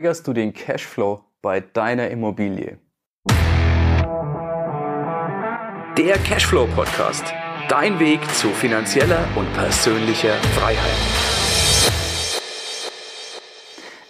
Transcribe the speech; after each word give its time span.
steigerst 0.00 0.26
du 0.26 0.32
den 0.32 0.54
Cashflow 0.54 1.22
bei 1.42 1.60
deiner 1.60 2.08
Immobilie. 2.08 2.78
Der 5.98 6.16
Cashflow 6.24 6.66
Podcast. 6.74 7.24
Dein 7.68 8.00
Weg 8.00 8.20
zu 8.34 8.48
finanzieller 8.48 9.22
und 9.36 9.52
persönlicher 9.52 10.32
Freiheit. 10.56 11.39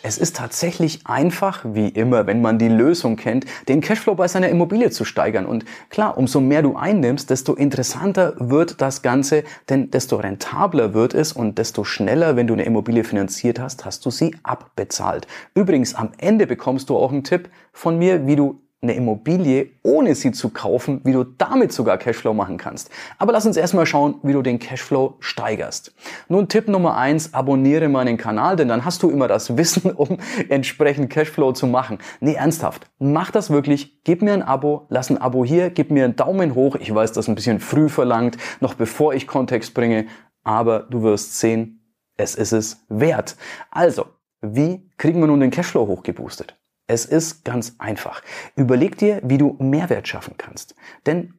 Es 0.02 0.16
ist 0.16 0.36
tatsächlich 0.36 1.00
einfach, 1.04 1.62
wie 1.64 1.88
immer, 1.88 2.26
wenn 2.26 2.40
man 2.40 2.58
die 2.58 2.68
Lösung 2.68 3.16
kennt, 3.16 3.44
den 3.68 3.82
Cashflow 3.82 4.14
bei 4.14 4.28
seiner 4.28 4.48
Immobilie 4.48 4.90
zu 4.90 5.04
steigern. 5.04 5.44
Und 5.44 5.66
klar, 5.90 6.16
umso 6.16 6.40
mehr 6.40 6.62
du 6.62 6.74
einnimmst, 6.74 7.28
desto 7.28 7.54
interessanter 7.54 8.34
wird 8.38 8.80
das 8.80 9.02
Ganze, 9.02 9.44
denn 9.68 9.90
desto 9.90 10.16
rentabler 10.16 10.94
wird 10.94 11.12
es 11.12 11.32
und 11.32 11.58
desto 11.58 11.84
schneller, 11.84 12.34
wenn 12.36 12.46
du 12.46 12.54
eine 12.54 12.64
Immobilie 12.64 13.04
finanziert 13.04 13.60
hast, 13.60 13.84
hast 13.84 14.06
du 14.06 14.10
sie 14.10 14.34
abbezahlt. 14.42 15.26
Übrigens, 15.54 15.94
am 15.94 16.12
Ende 16.16 16.46
bekommst 16.46 16.88
du 16.88 16.96
auch 16.96 17.12
einen 17.12 17.24
Tipp 17.24 17.50
von 17.72 17.98
mir, 17.98 18.26
wie 18.26 18.36
du 18.36 18.58
eine 18.82 18.94
Immobilie, 18.94 19.72
ohne 19.82 20.14
sie 20.14 20.32
zu 20.32 20.48
kaufen, 20.48 21.02
wie 21.04 21.12
du 21.12 21.24
damit 21.24 21.72
sogar 21.72 21.98
Cashflow 21.98 22.32
machen 22.32 22.56
kannst. 22.56 22.90
Aber 23.18 23.32
lass 23.32 23.44
uns 23.44 23.58
erstmal 23.58 23.84
schauen, 23.84 24.14
wie 24.22 24.32
du 24.32 24.40
den 24.40 24.58
Cashflow 24.58 25.16
steigerst. 25.20 25.94
Nun 26.28 26.48
Tipp 26.48 26.66
Nummer 26.66 26.96
eins: 26.96 27.34
abonniere 27.34 27.88
meinen 27.88 28.16
Kanal, 28.16 28.56
denn 28.56 28.68
dann 28.68 28.84
hast 28.84 29.02
du 29.02 29.10
immer 29.10 29.28
das 29.28 29.56
Wissen, 29.56 29.90
um 29.96 30.16
entsprechend 30.48 31.10
Cashflow 31.10 31.52
zu 31.52 31.66
machen. 31.66 31.98
Nee, 32.20 32.34
ernsthaft, 32.34 32.90
mach 32.98 33.30
das 33.30 33.50
wirklich, 33.50 34.02
gib 34.04 34.22
mir 34.22 34.32
ein 34.32 34.42
Abo, 34.42 34.86
lass 34.88 35.10
ein 35.10 35.18
Abo 35.18 35.44
hier, 35.44 35.70
gib 35.70 35.90
mir 35.90 36.04
einen 36.04 36.16
Daumen 36.16 36.54
hoch. 36.54 36.76
Ich 36.76 36.94
weiß, 36.94 37.12
das 37.12 37.26
ist 37.26 37.28
ein 37.28 37.34
bisschen 37.34 37.60
früh 37.60 37.88
verlangt, 37.88 38.38
noch 38.60 38.74
bevor 38.74 39.12
ich 39.12 39.26
Kontext 39.26 39.74
bringe, 39.74 40.06
aber 40.42 40.80
du 40.80 41.02
wirst 41.02 41.38
sehen, 41.38 41.80
es 42.16 42.34
ist 42.34 42.52
es 42.52 42.84
wert. 42.88 43.36
Also, 43.70 44.06
wie 44.40 44.90
kriegen 44.96 45.20
wir 45.20 45.26
nun 45.26 45.40
den 45.40 45.50
Cashflow 45.50 45.86
hochgeboostet? 45.86 46.59
Es 46.90 47.04
ist 47.04 47.44
ganz 47.44 47.76
einfach. 47.78 48.20
Überleg 48.56 48.98
dir, 48.98 49.20
wie 49.22 49.38
du 49.38 49.54
Mehrwert 49.60 50.08
schaffen 50.08 50.34
kannst. 50.36 50.74
Denn 51.06 51.34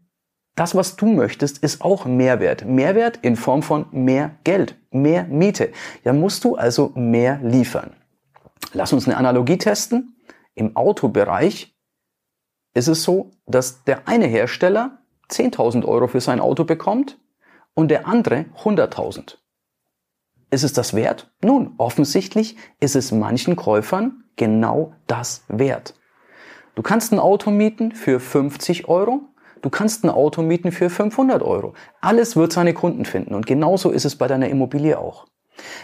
das, 0.55 0.75
was 0.75 0.95
du 0.95 1.07
möchtest, 1.07 1.57
ist 1.57 1.81
auch 1.81 2.05
Mehrwert. 2.05 2.63
Mehrwert 2.63 3.19
in 3.21 3.35
Form 3.35 3.61
von 3.61 3.85
mehr 3.91 4.31
Geld, 4.45 4.77
mehr 4.91 5.25
Miete. 5.25 5.73
Ja, 6.05 6.13
musst 6.13 6.45
du 6.45 6.55
also 6.55 6.93
mehr 6.95 7.41
liefern. 7.43 7.91
Lass 8.71 8.93
uns 8.93 9.07
eine 9.07 9.17
Analogie 9.17 9.57
testen. 9.57 10.15
Im 10.55 10.77
Autobereich 10.77 11.75
ist 12.73 12.87
es 12.87 13.03
so, 13.03 13.31
dass 13.45 13.83
der 13.83 14.07
eine 14.07 14.27
Hersteller 14.27 14.99
10.000 15.29 15.83
Euro 15.83 16.07
für 16.07 16.21
sein 16.21 16.39
Auto 16.39 16.63
bekommt 16.63 17.19
und 17.73 17.89
der 17.89 18.07
andere 18.07 18.45
100.000. 18.63 19.35
Ist 20.49 20.63
es 20.63 20.71
das 20.71 20.93
wert? 20.93 21.29
Nun, 21.43 21.73
offensichtlich 21.77 22.55
ist 22.79 22.95
es 22.95 23.11
manchen 23.11 23.57
Käufern 23.57 24.20
genau 24.41 24.93
das 25.05 25.43
wert. 25.49 25.93
Du 26.73 26.81
kannst 26.81 27.13
ein 27.13 27.19
Auto 27.19 27.51
mieten 27.51 27.91
für 27.91 28.19
50 28.19 28.87
Euro, 28.87 29.21
du 29.61 29.69
kannst 29.69 30.03
ein 30.03 30.09
Auto 30.09 30.41
mieten 30.41 30.71
für 30.71 30.89
500 30.89 31.43
Euro. 31.43 31.75
Alles 32.01 32.35
wird 32.35 32.51
seine 32.51 32.73
Kunden 32.73 33.05
finden 33.05 33.35
und 33.35 33.45
genauso 33.45 33.91
ist 33.91 34.03
es 34.03 34.15
bei 34.15 34.27
deiner 34.27 34.49
Immobilie 34.49 34.97
auch. 34.97 35.27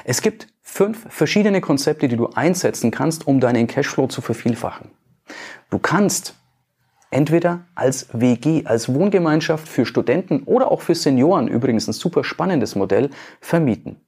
Es 0.05 0.23
gibt 0.23 0.47
fünf 0.63 1.05
verschiedene 1.07 1.61
Konzepte, 1.61 2.07
die 2.07 2.17
du 2.17 2.29
einsetzen 2.33 2.89
kannst, 2.89 3.27
um 3.27 3.39
deinen 3.39 3.67
Cashflow 3.67 4.07
zu 4.07 4.21
vervielfachen. 4.21 4.89
Du 5.69 5.77
kannst 5.77 6.33
entweder 7.11 7.67
als 7.75 8.07
WG, 8.11 8.65
als 8.65 8.91
Wohngemeinschaft 8.91 9.67
für 9.67 9.85
Studenten 9.85 10.41
oder 10.43 10.71
auch 10.71 10.81
für 10.81 10.95
Senioren, 10.95 11.47
übrigens 11.47 11.87
ein 11.87 11.93
super 11.93 12.23
spannendes 12.23 12.73
Modell, 12.75 13.11
vermieten. 13.39 14.06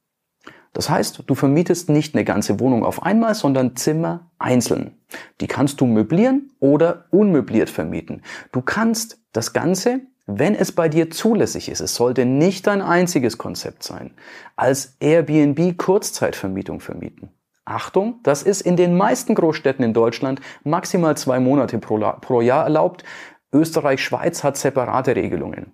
Das 0.72 0.88
heißt, 0.88 1.24
du 1.26 1.34
vermietest 1.34 1.88
nicht 1.88 2.14
eine 2.14 2.24
ganze 2.24 2.60
Wohnung 2.60 2.84
auf 2.84 3.02
einmal, 3.02 3.34
sondern 3.34 3.76
Zimmer 3.76 4.30
einzeln. 4.38 4.98
Die 5.40 5.48
kannst 5.48 5.80
du 5.80 5.86
möblieren 5.86 6.50
oder 6.60 7.06
unmöbliert 7.10 7.70
vermieten. 7.70 8.22
Du 8.52 8.62
kannst 8.62 9.20
das 9.32 9.52
Ganze, 9.52 10.00
wenn 10.26 10.54
es 10.54 10.72
bei 10.72 10.88
dir 10.88 11.10
zulässig 11.10 11.68
ist, 11.68 11.80
es 11.80 11.96
sollte 11.96 12.24
nicht 12.24 12.68
dein 12.68 12.82
einziges 12.82 13.36
Konzept 13.36 13.82
sein, 13.82 14.12
als 14.54 14.96
Airbnb 15.00 15.76
Kurzzeitvermietung 15.76 16.78
vermieten. 16.78 17.30
Achtung, 17.64 18.20
das 18.22 18.42
ist 18.42 18.62
in 18.62 18.76
den 18.76 18.96
meisten 18.96 19.34
Großstädten 19.34 19.84
in 19.84 19.92
Deutschland 19.92 20.40
maximal 20.64 21.16
zwei 21.16 21.40
Monate 21.40 21.78
pro, 21.78 22.40
Jahr 22.40 22.64
erlaubt. 22.64 23.04
Österreich, 23.52 24.02
Schweiz 24.02 24.44
hat 24.44 24.56
separate 24.56 25.16
Regelungen. 25.16 25.72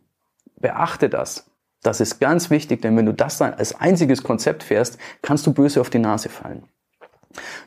Beachte 0.59 1.09
das. 1.09 1.51
Das 1.83 2.01
ist 2.01 2.19
ganz 2.19 2.51
wichtig, 2.51 2.83
denn 2.83 2.97
wenn 2.97 3.07
du 3.07 3.15
das 3.15 3.39
dann 3.39 3.55
als 3.55 3.75
einziges 3.75 4.23
Konzept 4.23 4.63
fährst, 4.63 4.99
kannst 5.23 5.47
du 5.47 5.53
böse 5.53 5.81
auf 5.81 5.91
die 5.91 5.99
Nase 5.99 6.29
fallen. 6.29 6.65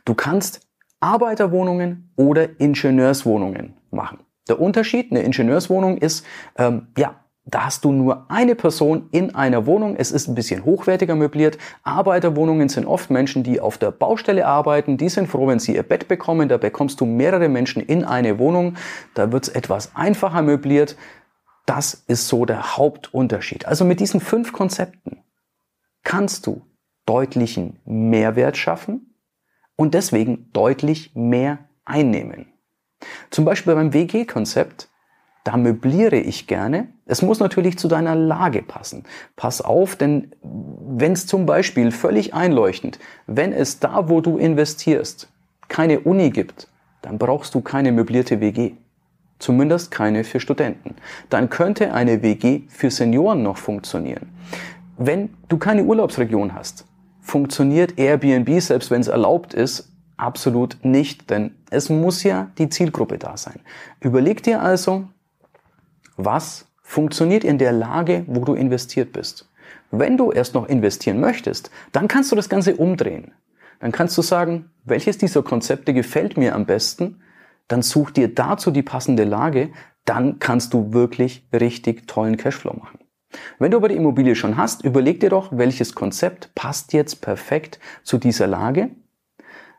Du 0.06 0.14
kannst 0.14 0.62
Arbeiterwohnungen 1.00 2.12
oder 2.16 2.60
Ingenieurswohnungen 2.60 3.76
machen. 3.92 4.20
Der 4.50 4.60
Unterschied, 4.60 5.12
eine 5.12 5.22
Ingenieurswohnung 5.22 5.98
ist, 5.98 6.26
ähm, 6.58 6.88
ja, 6.98 7.16
da 7.46 7.66
hast 7.66 7.84
du 7.84 7.92
nur 7.92 8.26
eine 8.30 8.54
Person 8.54 9.08
in 9.12 9.34
einer 9.34 9.66
Wohnung. 9.66 9.96
Es 9.98 10.12
ist 10.12 10.28
ein 10.28 10.36
bisschen 10.36 10.66
hochwertiger 10.66 11.16
möbliert. 11.16 11.58
Arbeiterwohnungen 11.84 12.70
sind 12.70 12.86
oft 12.86 13.10
Menschen, 13.10 13.44
die 13.44 13.60
auf 13.60 13.80
der 13.80 13.92
Baustelle 13.92 14.46
arbeiten. 14.46 14.98
Die 14.98 15.10
sind 15.10 15.28
froh, 15.28 15.48
wenn 15.48 15.58
sie 15.58 15.76
ihr 15.76 15.84
Bett 15.84 16.08
bekommen. 16.08 16.48
Da 16.48 16.58
bekommst 16.58 17.02
du 17.02 17.06
mehrere 17.06 17.50
Menschen 17.50 17.82
in 17.82 18.04
eine 18.04 18.38
Wohnung. 18.38 18.76
Da 19.16 19.32
wird 19.32 19.48
es 19.48 19.50
etwas 19.50 19.96
einfacher 19.96 20.44
möbliert. 20.44 20.96
Das 21.70 21.94
ist 22.08 22.28
so 22.28 22.46
der 22.46 22.78
Hauptunterschied. 22.78 23.68
Also 23.68 23.86
mit 23.86 24.00
diesen 24.00 24.22
fünf 24.22 24.54
Konzepten 24.54 25.20
kannst 26.02 26.48
du 26.48 26.64
deutlichen 27.06 27.80
Mehrwert 27.86 28.58
schaffen 28.58 29.14
und 29.76 29.94
deswegen 29.94 30.50
deutlich 30.52 31.12
mehr 31.14 31.60
einnehmen. 31.86 32.48
Zum 33.30 33.46
Beispiel 33.46 33.76
beim 33.76 33.94
WG-Konzept, 33.94 34.90
da 35.44 35.58
möbliere 35.58 36.16
ich 36.16 36.48
gerne. 36.48 36.88
Es 37.06 37.22
muss 37.22 37.40
natürlich 37.40 37.78
zu 37.78 37.88
deiner 37.88 38.16
Lage 38.16 38.64
passen. 38.64 39.04
Pass 39.36 39.62
auf, 39.62 39.96
denn 39.96 40.36
wenn 40.42 41.12
es 41.12 41.28
zum 41.28 41.46
Beispiel 41.46 41.92
völlig 41.92 42.34
einleuchtend, 42.34 42.98
wenn 43.28 43.54
es 43.54 43.80
da, 43.80 44.10
wo 44.10 44.22
du 44.22 44.40
investierst, 44.40 45.32
keine 45.68 46.00
Uni 46.00 46.32
gibt, 46.32 46.68
dann 47.04 47.20
brauchst 47.20 47.54
du 47.54 47.62
keine 47.62 47.92
möblierte 47.92 48.42
WG. 48.42 48.72
Zumindest 49.40 49.90
keine 49.90 50.24
für 50.24 50.40
Studenten. 50.40 50.96
Dann 51.30 51.50
könnte 51.50 51.94
eine 51.94 52.22
WG 52.22 52.64
für 52.68 52.92
Senioren 52.92 53.42
noch 53.42 53.58
funktionieren. 53.58 54.30
Wenn 54.98 55.30
du 55.48 55.58
keine 55.58 55.84
Urlaubsregion 55.86 56.54
hast, 56.54 56.86
funktioniert 57.22 57.98
Airbnb, 57.98 58.62
selbst 58.62 58.92
wenn 58.92 59.02
es 59.02 59.08
erlaubt 59.08 59.54
ist, 59.54 59.90
absolut 60.18 60.78
nicht, 60.84 61.30
denn 61.30 61.56
es 61.70 61.90
muss 61.90 62.24
ja 62.24 62.52
die 62.58 62.70
Zielgruppe 62.70 63.18
da 63.18 63.38
sein. 63.38 63.62
Überleg 64.02 64.44
dir 64.44 64.62
also, 64.62 65.08
was 66.18 66.66
funktioniert 66.82 67.44
in 67.44 67.58
der 67.58 67.72
Lage, 67.72 68.26
wo 68.28 68.44
du 68.44 68.56
investiert 68.56 69.14
bist. 69.14 69.48
Wenn 69.92 70.18
du 70.18 70.32
erst 70.32 70.54
noch 70.54 70.68
investieren 70.68 71.20
möchtest, 71.20 71.72
dann 71.92 72.08
kannst 72.08 72.32
du 72.32 72.36
das 72.36 72.50
Ganze 72.50 72.76
umdrehen. 72.76 73.32
Dann 73.80 73.92
kannst 73.92 74.18
du 74.18 74.22
sagen, 74.22 74.70
welches 74.84 75.18
dieser 75.18 75.44
Konzepte 75.44 75.94
gefällt 75.94 76.36
mir 76.36 76.56
am 76.56 76.66
besten 76.66 77.22
dann 77.70 77.82
such 77.82 78.12
dir 78.12 78.34
dazu 78.34 78.72
die 78.72 78.84
passende 78.84 79.24
Lage, 79.24 79.72
dann 80.04 80.40
kannst 80.40 80.74
du 80.74 80.92
wirklich 80.92 81.48
richtig 81.54 82.08
tollen 82.08 82.36
Cashflow 82.36 82.74
machen. 82.74 83.00
Wenn 83.60 83.72
du 83.72 83.78
aber 83.78 83.88
die 83.88 83.96
Immobilie 83.96 84.36
schon 84.36 84.58
hast, 84.58 84.84
überleg 84.84 85.20
dir 85.20 85.30
doch, 85.30 85.50
welches 85.52 85.96
Konzept 85.96 86.54
passt 86.56 86.94
jetzt 86.94 87.22
perfekt 87.22 87.80
zu 88.04 88.18
dieser 88.18 88.48
Lage. 88.48 88.90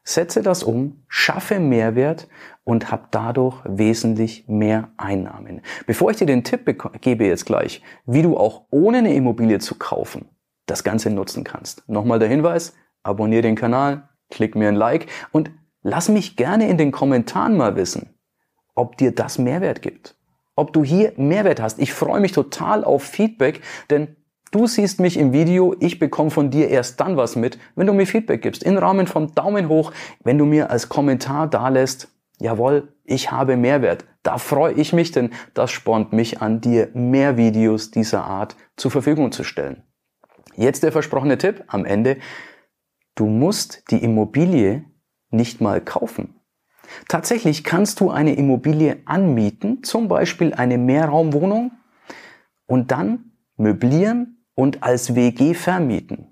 Setze 0.04 0.40
das 0.40 0.62
um, 0.62 1.04
schaffe 1.08 1.58
Mehrwert 1.58 2.28
und 2.64 2.90
hab 2.90 3.10
dadurch 3.10 3.60
wesentlich 3.64 4.46
mehr 4.48 4.90
Einnahmen. 4.96 5.60
Bevor 5.86 6.10
ich 6.10 6.16
dir 6.16 6.26
den 6.26 6.44
Tipp 6.44 6.64
gebe 7.00 7.26
jetzt 7.26 7.44
gleich, 7.44 7.82
wie 8.06 8.22
du 8.22 8.36
auch 8.36 8.66
ohne 8.70 8.98
eine 8.98 9.14
Immobilie 9.14 9.58
zu 9.58 9.74
kaufen 9.74 10.28
das 10.70 10.84
Ganze 10.84 11.10
nutzen 11.10 11.44
kannst. 11.44 11.88
Nochmal 11.88 12.18
der 12.18 12.28
Hinweis, 12.28 12.74
abonniere 13.02 13.42
den 13.42 13.56
Kanal, 13.56 14.08
klick 14.30 14.54
mir 14.54 14.68
ein 14.68 14.76
Like 14.76 15.06
und 15.32 15.50
Lass 15.82 16.08
mich 16.08 16.36
gerne 16.36 16.68
in 16.68 16.76
den 16.76 16.92
Kommentaren 16.92 17.56
mal 17.56 17.74
wissen, 17.76 18.14
ob 18.74 18.98
dir 18.98 19.14
das 19.14 19.38
Mehrwert 19.38 19.80
gibt. 19.80 20.14
Ob 20.54 20.72
du 20.72 20.84
hier 20.84 21.14
Mehrwert 21.16 21.60
hast. 21.60 21.78
Ich 21.78 21.92
freue 21.94 22.20
mich 22.20 22.32
total 22.32 22.84
auf 22.84 23.02
Feedback, 23.02 23.62
denn 23.88 24.16
du 24.50 24.66
siehst 24.66 25.00
mich 25.00 25.16
im 25.16 25.32
Video, 25.32 25.74
ich 25.80 25.98
bekomme 25.98 26.30
von 26.30 26.50
dir 26.50 26.68
erst 26.68 27.00
dann 27.00 27.16
was 27.16 27.34
mit, 27.34 27.58
wenn 27.76 27.86
du 27.86 27.94
mir 27.94 28.06
Feedback 28.06 28.42
gibst. 28.42 28.62
Im 28.62 28.76
Rahmen 28.76 29.06
vom 29.06 29.34
Daumen 29.34 29.68
hoch, 29.68 29.92
wenn 30.22 30.36
du 30.36 30.44
mir 30.44 30.70
als 30.70 30.90
Kommentar 30.90 31.48
dalässt, 31.48 32.08
jawohl, 32.40 32.92
ich 33.04 33.30
habe 33.30 33.56
Mehrwert. 33.56 34.04
Da 34.22 34.36
freue 34.36 34.74
ich 34.74 34.92
mich, 34.92 35.12
denn 35.12 35.30
das 35.54 35.70
spornt 35.70 36.12
mich 36.12 36.42
an, 36.42 36.60
dir 36.60 36.90
mehr 36.92 37.38
Videos 37.38 37.90
dieser 37.90 38.24
Art 38.24 38.54
zur 38.76 38.90
Verfügung 38.90 39.32
zu 39.32 39.44
stellen. 39.44 39.82
Jetzt 40.56 40.82
der 40.82 40.92
versprochene 40.92 41.38
Tipp 41.38 41.64
am 41.68 41.86
Ende. 41.86 42.18
Du 43.14 43.26
musst 43.26 43.90
die 43.90 44.02
Immobilie 44.02 44.84
nicht 45.30 45.60
mal 45.60 45.80
kaufen. 45.80 46.34
Tatsächlich 47.08 47.64
kannst 47.64 48.00
du 48.00 48.10
eine 48.10 48.34
Immobilie 48.34 48.98
anmieten, 49.04 49.82
zum 49.82 50.08
Beispiel 50.08 50.54
eine 50.54 50.78
Mehrraumwohnung, 50.78 51.72
und 52.66 52.90
dann 52.90 53.32
möblieren 53.56 54.44
und 54.54 54.82
als 54.82 55.14
WG 55.14 55.54
vermieten. 55.54 56.30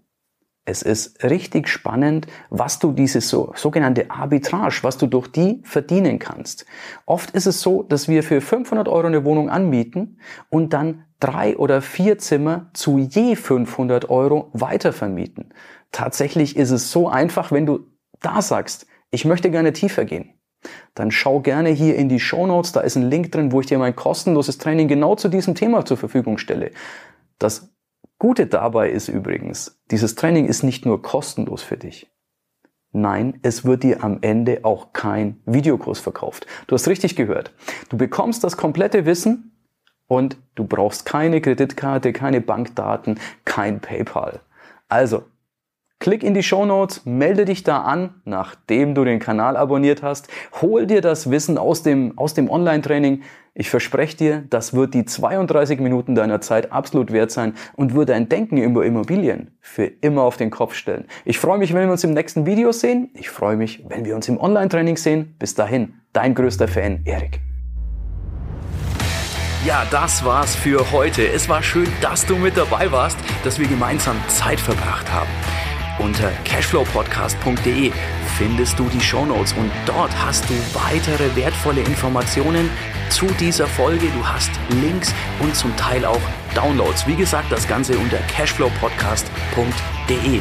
Es 0.64 0.82
ist 0.82 1.24
richtig 1.24 1.66
spannend, 1.66 2.26
was 2.50 2.78
du 2.78 2.92
diese 2.92 3.22
so, 3.22 3.52
sogenannte 3.56 4.10
Arbitrage, 4.10 4.80
was 4.82 4.98
du 4.98 5.06
durch 5.06 5.26
die 5.28 5.62
verdienen 5.64 6.18
kannst. 6.18 6.66
Oft 7.06 7.30
ist 7.30 7.46
es 7.46 7.62
so, 7.62 7.82
dass 7.82 8.06
wir 8.06 8.22
für 8.22 8.42
500 8.42 8.86
Euro 8.86 9.06
eine 9.06 9.24
Wohnung 9.24 9.48
anmieten 9.48 10.20
und 10.50 10.74
dann 10.74 11.06
drei 11.20 11.56
oder 11.56 11.80
vier 11.80 12.18
Zimmer 12.18 12.70
zu 12.74 12.98
je 12.98 13.34
500 13.34 14.10
Euro 14.10 14.50
weitervermieten. 14.52 15.54
Tatsächlich 15.90 16.54
ist 16.56 16.70
es 16.70 16.92
so 16.92 17.08
einfach, 17.08 17.50
wenn 17.50 17.64
du 17.64 17.86
da 18.20 18.42
sagst, 18.42 18.86
ich 19.10 19.24
möchte 19.24 19.50
gerne 19.50 19.72
tiefer 19.72 20.04
gehen. 20.04 20.34
Dann 20.94 21.10
schau 21.10 21.40
gerne 21.40 21.70
hier 21.70 21.96
in 21.96 22.08
die 22.08 22.20
Show 22.20 22.46
Notes, 22.46 22.72
da 22.72 22.80
ist 22.80 22.96
ein 22.96 23.08
Link 23.08 23.30
drin, 23.32 23.52
wo 23.52 23.60
ich 23.60 23.66
dir 23.66 23.78
mein 23.78 23.94
kostenloses 23.94 24.58
Training 24.58 24.88
genau 24.88 25.14
zu 25.14 25.28
diesem 25.28 25.54
Thema 25.54 25.84
zur 25.84 25.96
Verfügung 25.96 26.38
stelle. 26.38 26.72
Das 27.38 27.72
Gute 28.18 28.46
dabei 28.46 28.90
ist 28.90 29.08
übrigens, 29.08 29.80
dieses 29.92 30.16
Training 30.16 30.46
ist 30.46 30.64
nicht 30.64 30.84
nur 30.84 31.02
kostenlos 31.02 31.62
für 31.62 31.76
dich. 31.76 32.10
Nein, 32.90 33.38
es 33.42 33.64
wird 33.64 33.84
dir 33.84 34.02
am 34.02 34.18
Ende 34.22 34.60
auch 34.64 34.92
kein 34.92 35.40
Videokurs 35.46 36.00
verkauft. 36.00 36.46
Du 36.66 36.74
hast 36.74 36.88
richtig 36.88 37.16
gehört. 37.16 37.52
Du 37.90 37.96
bekommst 37.96 38.42
das 38.42 38.56
komplette 38.56 39.06
Wissen 39.06 39.52
und 40.08 40.38
du 40.54 40.64
brauchst 40.64 41.04
keine 41.04 41.40
Kreditkarte, 41.40 42.12
keine 42.12 42.40
Bankdaten, 42.40 43.20
kein 43.44 43.80
PayPal. 43.80 44.40
Also, 44.88 45.24
Klick 46.08 46.22
in 46.22 46.32
die 46.32 46.42
Show 46.42 46.64
Notes, 46.64 47.04
melde 47.04 47.44
dich 47.44 47.64
da 47.64 47.82
an, 47.82 48.14
nachdem 48.24 48.94
du 48.94 49.04
den 49.04 49.18
Kanal 49.18 49.58
abonniert 49.58 50.02
hast. 50.02 50.28
Hol 50.62 50.86
dir 50.86 51.02
das 51.02 51.30
Wissen 51.30 51.58
aus 51.58 51.82
dem, 51.82 52.16
aus 52.16 52.32
dem 52.32 52.48
Online-Training. 52.48 53.20
Ich 53.52 53.68
verspreche 53.68 54.16
dir, 54.16 54.44
das 54.48 54.72
wird 54.72 54.94
die 54.94 55.04
32 55.04 55.80
Minuten 55.80 56.14
deiner 56.14 56.40
Zeit 56.40 56.72
absolut 56.72 57.12
wert 57.12 57.30
sein 57.30 57.52
und 57.76 57.94
wird 57.94 58.08
dein 58.08 58.30
Denken 58.30 58.56
über 58.56 58.86
Immobilien 58.86 59.50
für 59.60 59.84
immer 59.84 60.22
auf 60.22 60.38
den 60.38 60.48
Kopf 60.48 60.72
stellen. 60.72 61.04
Ich 61.26 61.38
freue 61.38 61.58
mich, 61.58 61.74
wenn 61.74 61.84
wir 61.84 61.92
uns 61.92 62.04
im 62.04 62.14
nächsten 62.14 62.46
Video 62.46 62.72
sehen. 62.72 63.10
Ich 63.12 63.28
freue 63.28 63.56
mich, 63.56 63.84
wenn 63.86 64.06
wir 64.06 64.16
uns 64.16 64.28
im 64.28 64.40
Online-Training 64.40 64.96
sehen. 64.96 65.34
Bis 65.38 65.54
dahin, 65.54 65.92
dein 66.14 66.34
größter 66.34 66.68
Fan, 66.68 67.02
Erik. 67.04 67.38
Ja, 69.66 69.84
das 69.90 70.24
war's 70.24 70.56
für 70.56 70.90
heute. 70.90 71.28
Es 71.28 71.50
war 71.50 71.62
schön, 71.62 71.88
dass 72.00 72.24
du 72.24 72.36
mit 72.36 72.56
dabei 72.56 72.90
warst, 72.90 73.18
dass 73.44 73.58
wir 73.58 73.68
gemeinsam 73.68 74.16
Zeit 74.28 74.58
verbracht 74.58 75.12
haben. 75.12 75.28
Unter 75.98 76.30
cashflowpodcast.de 76.44 77.90
findest 78.36 78.78
du 78.78 78.88
die 78.88 79.00
Shownotes 79.00 79.52
und 79.54 79.72
dort 79.84 80.12
hast 80.24 80.48
du 80.48 80.54
weitere 80.74 81.34
wertvolle 81.34 81.80
Informationen 81.80 82.70
zu 83.10 83.26
dieser 83.40 83.66
Folge. 83.66 84.06
Du 84.16 84.24
hast 84.26 84.52
Links 84.80 85.12
und 85.40 85.56
zum 85.56 85.76
Teil 85.76 86.04
auch 86.04 86.20
Downloads. 86.54 87.04
Wie 87.06 87.16
gesagt, 87.16 87.50
das 87.50 87.66
Ganze 87.66 87.98
unter 87.98 88.18
cashflowpodcast.de. 88.18 90.40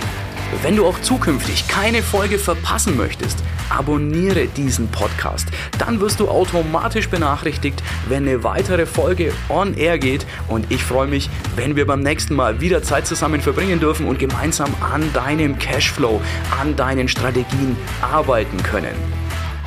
Wenn 0.62 0.76
du 0.76 0.86
auch 0.86 1.00
zukünftig 1.02 1.68
keine 1.68 2.02
Folge 2.02 2.40
verpassen 2.40 2.96
möchtest, 2.96 3.44
abonniere 3.70 4.48
diesen 4.48 4.88
Podcast. 4.90 5.48
Dann 5.78 6.00
wirst 6.00 6.20
du 6.20 6.30
automatisch 6.30 7.10
benachrichtigt, 7.10 7.84
wenn 8.08 8.28
eine 8.28 8.44
weitere 8.44 8.86
Folge 8.86 9.34
on 9.50 9.76
air 9.76 10.00
geht. 10.00 10.26
Und 10.48 10.72
ich 10.72 10.84
freue 10.84 11.08
mich, 11.08 11.30
wenn 11.56 11.76
wir 11.76 11.86
beim 11.86 12.02
nächsten 12.02 12.34
Mal 12.34 12.62
wieder 12.62 12.82
Zeit 12.82 13.08
zusammen 13.08 13.42
verbringen 13.42 13.80
dürfen 13.80 14.08
und 14.08 14.20
gemeinsam 14.20 14.74
an 14.80 15.12
deinem 15.14 15.60
Cashflow, 15.60 16.22
an 16.60 16.76
deinen 16.76 17.08
Strategien 17.08 17.76
arbeiten 18.02 18.62
können. 18.64 18.96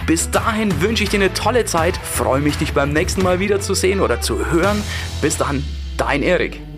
Bis 0.07 0.31
dahin 0.31 0.81
wünsche 0.81 1.05
ich 1.05 1.11
dir 1.11 1.21
eine 1.21 1.33
tolle 1.35 1.67
Zeit, 1.67 1.97
freue 1.97 2.41
mich, 2.41 2.57
dich 2.57 2.73
beim 2.73 2.93
nächsten 2.93 3.23
Mal 3.23 3.39
wieder 3.39 3.61
zu 3.61 3.75
sehen 3.75 4.01
oder 4.01 4.21
zu 4.21 4.51
hören. 4.51 4.83
Bis 5.21 5.37
dann, 5.37 5.65
dein 5.97 6.23
Erik. 6.23 6.70